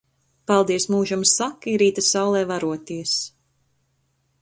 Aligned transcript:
Paldies 0.51 0.87
mūžam 0.93 1.27
saki, 1.33 1.75
rīta 1.83 2.07
saulē 2.09 2.43
veroties. 2.53 3.17